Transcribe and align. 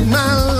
So 0.00 0.16
I 0.16 0.59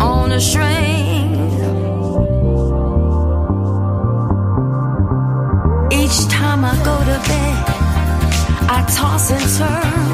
on 0.00 0.32
a 0.32 0.40
string. 0.40 1.34
Each 5.92 6.26
time 6.28 6.64
I 6.64 6.74
go 6.84 6.96
to 7.10 7.18
bed, 7.28 7.64
I 8.76 8.84
toss 8.96 9.30
and 9.30 9.46
turn. 9.58 10.13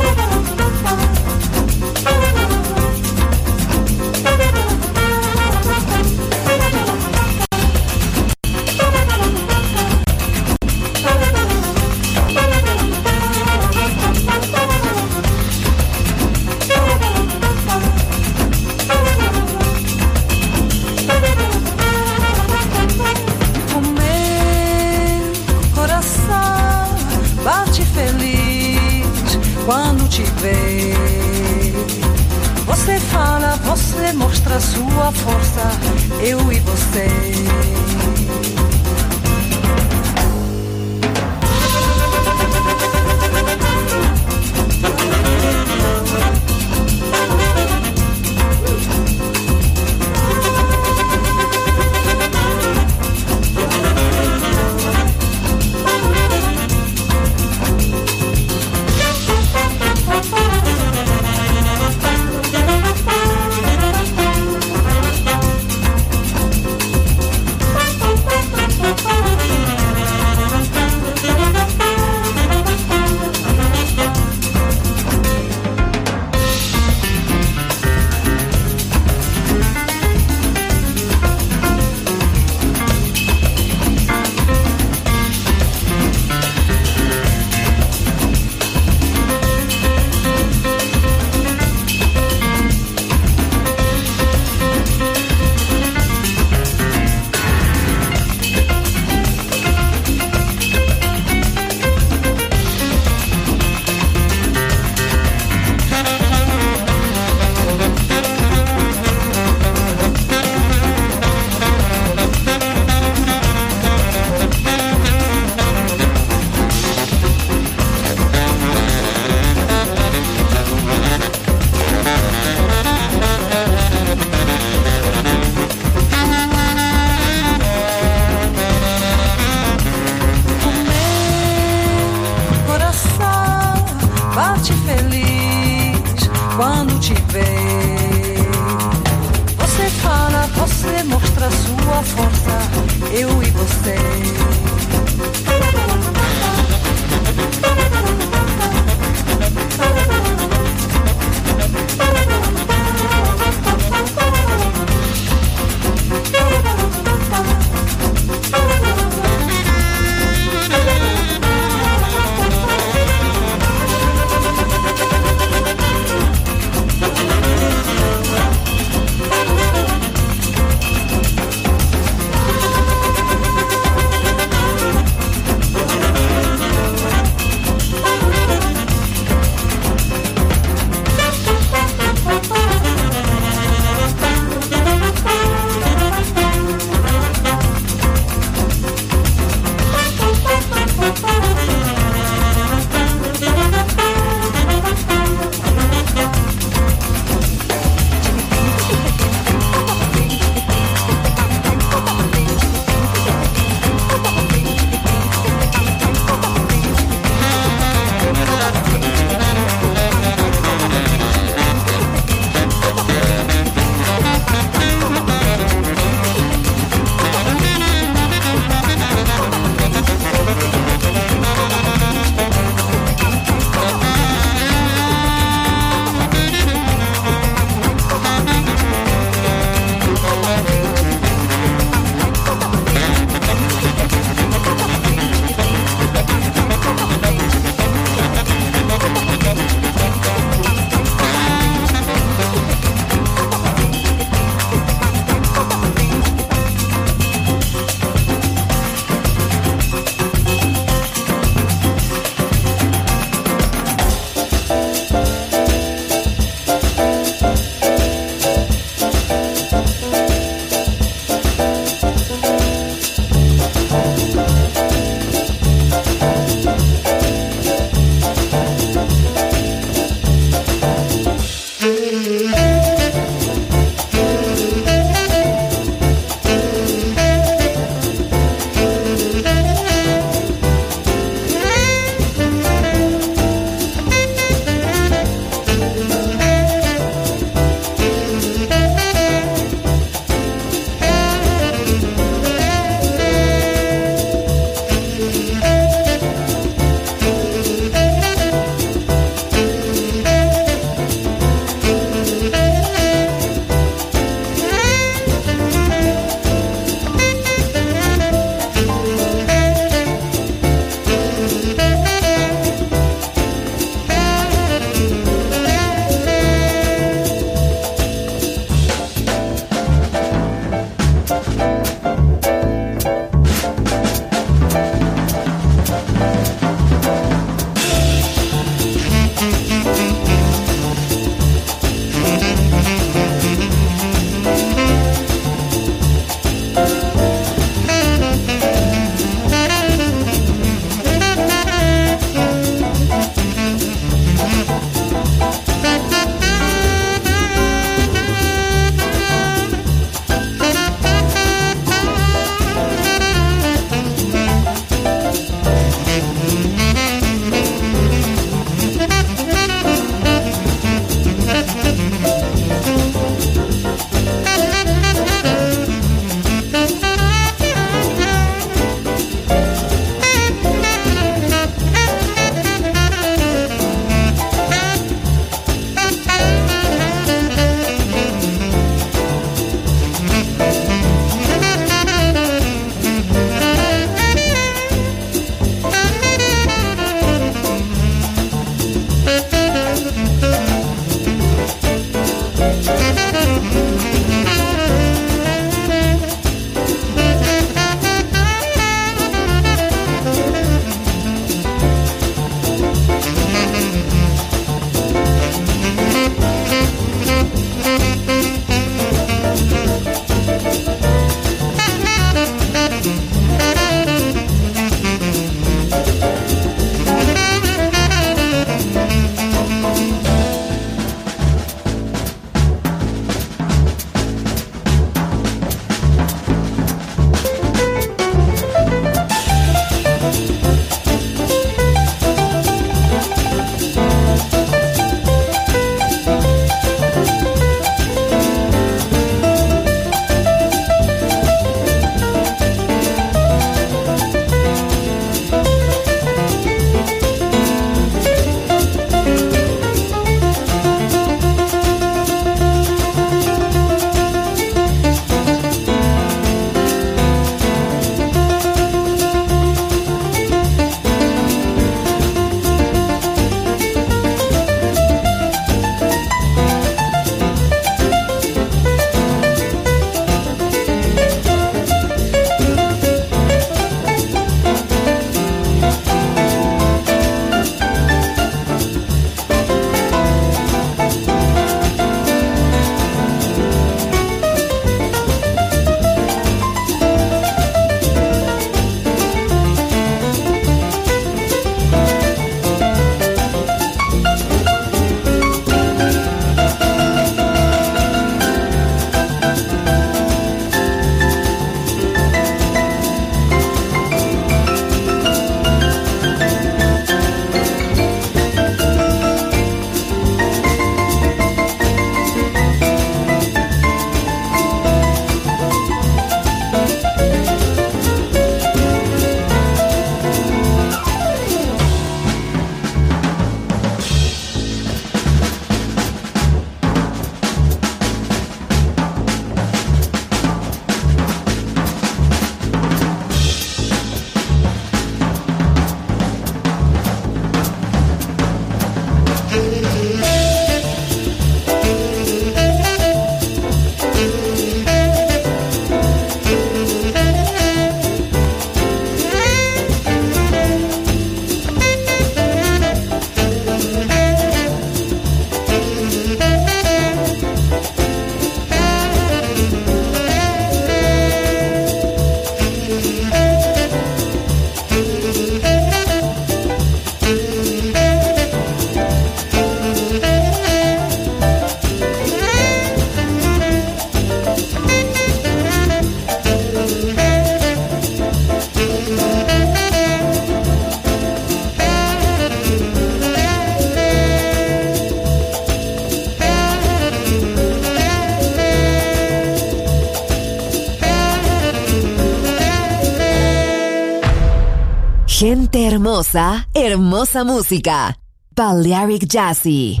Hermosa, 596.22 596.68
hermosa 596.74 597.44
música. 597.44 598.16
Balearic 598.54 599.26
Jazzy. 599.26 600.00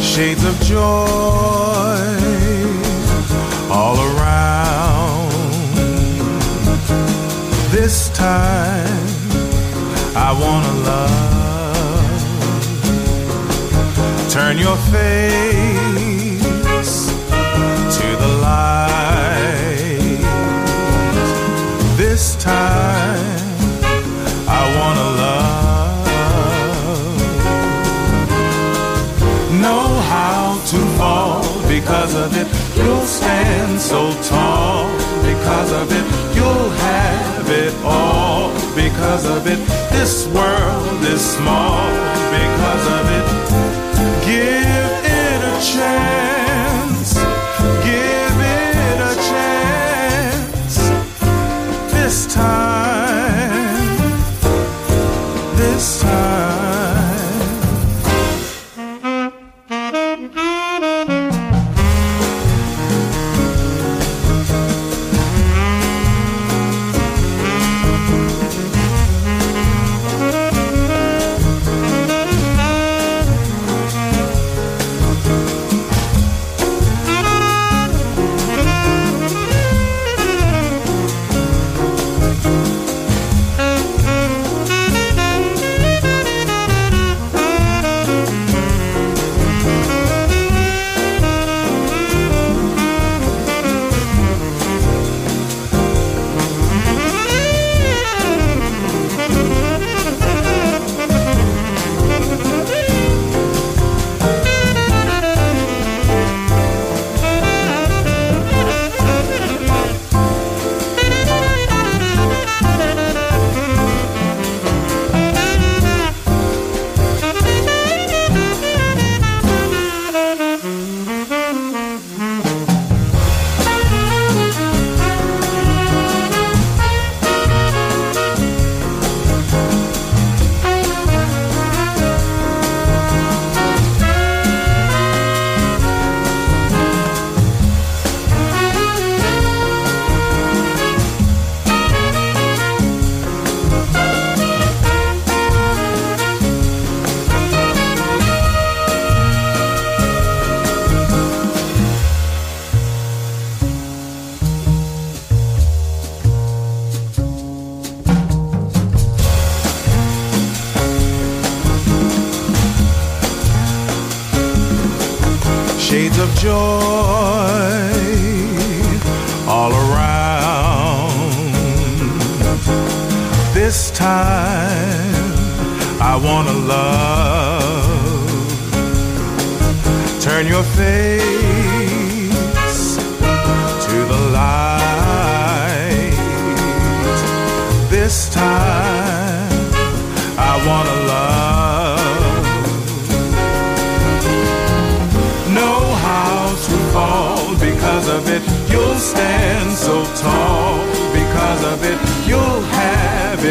Shades 0.00 0.44
of 0.44 0.60
joy 0.60 0.84
all 3.70 3.96
around. 3.98 5.32
This 7.72 8.08
time 8.10 8.86
I 10.14 10.32
wanna 10.40 10.72
love. 10.84 11.35
Turn 14.36 14.58
your 14.58 14.76
face 14.92 16.42
to 17.96 18.06
the 18.22 18.32
light. 18.42 20.20
This 21.96 22.36
time 22.36 23.40
I 24.46 24.62
wanna 24.76 25.08
love. 25.24 26.06
Know 29.58 29.86
how 30.12 30.60
to 30.72 30.78
fall 30.98 31.42
because 31.66 32.14
of 32.14 32.36
it. 32.36 32.46
You'll 32.76 33.06
stand 33.06 33.80
so 33.80 34.12
tall 34.28 34.90
because 35.22 35.72
of 35.72 35.90
it. 35.98 36.04
You'll 36.36 36.70
have 36.84 37.48
it 37.48 37.74
all 37.82 38.52
because 38.74 39.24
of 39.24 39.46
it. 39.46 39.58
This 39.96 40.26
world 40.28 41.02
is 41.04 41.22
small 41.24 41.88
because 42.36 42.86
of 42.98 43.10
it. 43.18 43.65
Give 44.26 44.34
it 44.34 45.40
a 45.44 45.60
chance. 45.60 46.35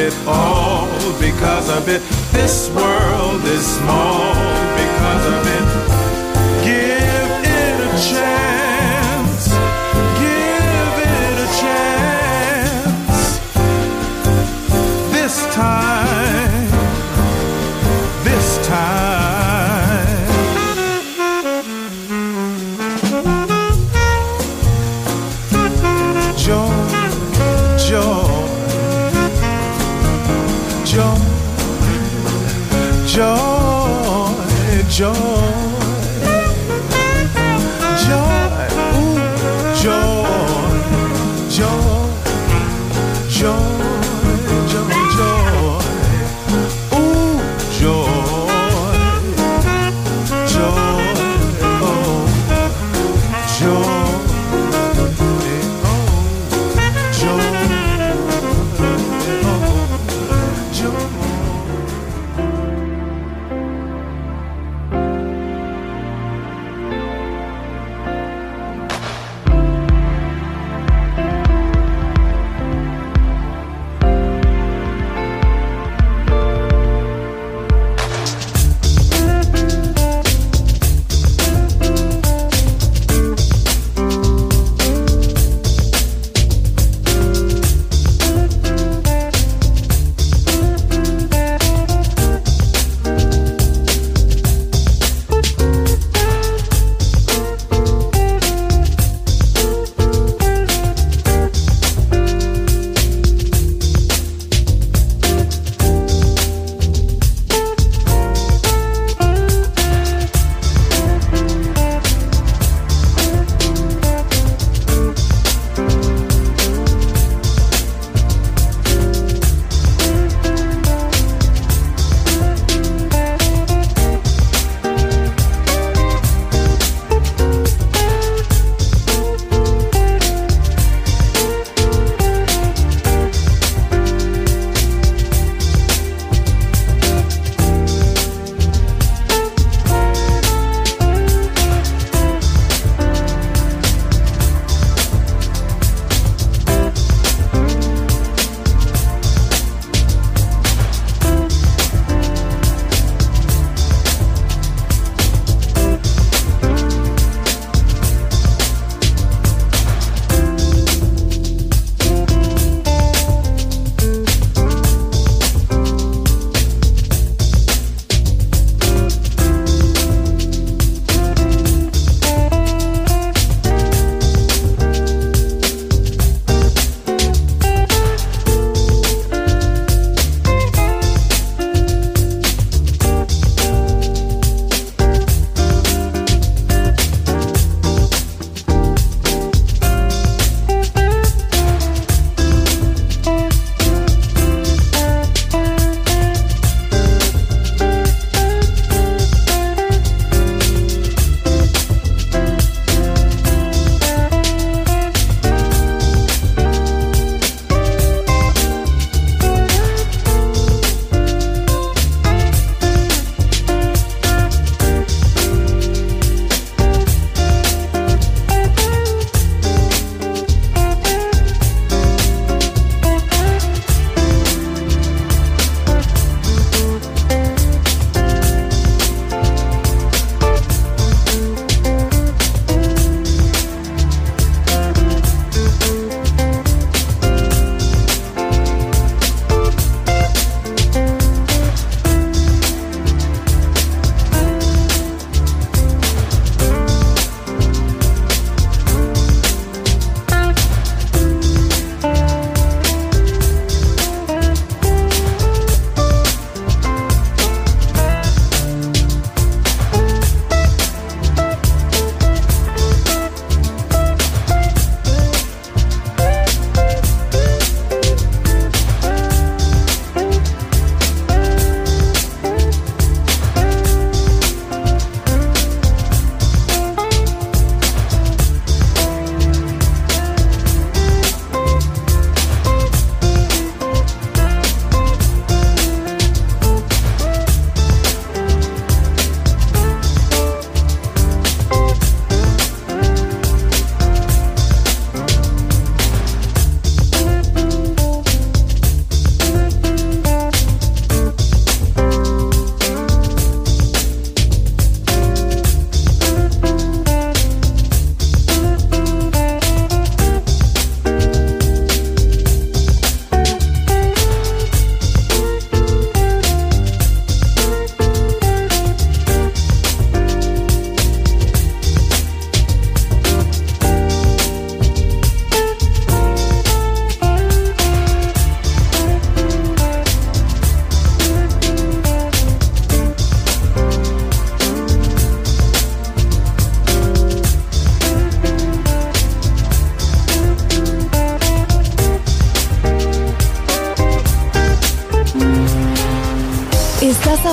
It 0.06 0.14
all 0.28 0.88
because 1.20 1.68
of 1.70 1.89
it. 1.89 2.01
This 2.32 2.70
world 2.70 3.43
is 3.45 3.66
small 3.66 4.34
because 4.78 5.26
of 5.34 5.47
it. 5.47 5.64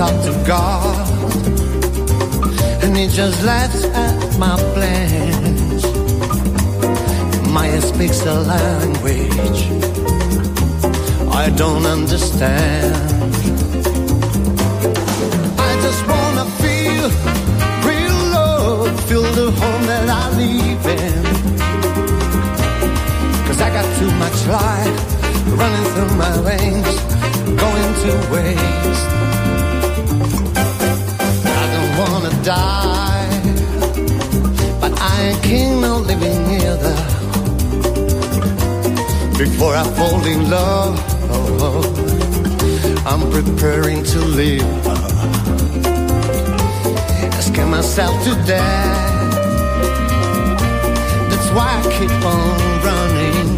Talk 0.00 0.24
to 0.24 0.32
God, 0.46 1.08
and 2.82 2.96
He 2.96 3.06
just 3.08 3.44
laughs 3.44 3.84
at 3.84 4.38
my 4.38 4.56
plans. 4.72 5.82
Maya 7.54 7.82
speaks 7.82 8.20
the 8.20 8.36
language 8.54 9.60
I 11.42 11.50
don't 11.62 11.84
understand. 11.84 12.94
I 15.68 15.70
just 15.86 16.02
wanna 16.12 16.46
feel 16.62 17.06
real 17.90 18.18
love, 18.38 18.88
feel 19.08 19.26
the 19.40 19.48
home 19.60 19.84
that 19.92 20.08
I 20.22 20.24
live 20.42 20.84
in. 21.02 21.22
Cause 23.46 23.60
I 23.60 23.68
got 23.78 23.86
too 24.00 24.12
much 24.24 24.38
life 24.58 24.98
running 25.60 25.86
through 25.92 26.14
my 26.24 26.34
veins, 26.48 26.90
going 27.64 27.92
to 28.04 28.12
waste. 28.32 29.49
I 32.40 32.42
die, 32.42 33.28
but 34.80 34.92
I 34.98 35.36
ain't 35.44 35.84
on 35.84 36.06
living 36.06 36.42
either. 36.62 36.96
Before 39.36 39.74
I 39.76 39.84
fall 39.98 40.24
in 40.24 40.48
love, 40.48 40.98
I'm 43.04 43.30
preparing 43.30 44.04
to 44.04 44.18
live. 44.20 44.86
Asking 47.36 47.68
myself 47.68 48.24
to 48.24 48.34
death. 48.46 49.34
That's 51.28 51.50
why 51.54 51.68
I 51.76 51.82
keep 51.98 52.24
on 52.24 52.58
running. 52.88 53.48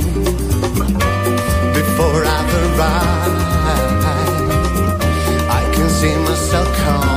Before 1.78 2.24
I've 2.36 2.54
arrived, 2.64 3.42
I 5.48 5.62
can 5.72 5.88
see 5.88 6.16
myself 6.16 6.68
coming. 6.78 7.11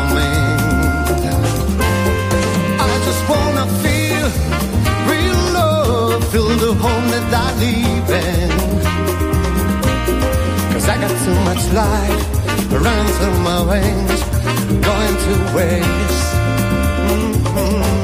Life 11.76 12.71
running 12.71 13.13
through 13.17 13.39
my 13.43 13.59
veins, 13.69 14.23
going 14.88 15.17
to 15.26 15.34
waste. 15.55 16.32
Mhm. 17.09 17.95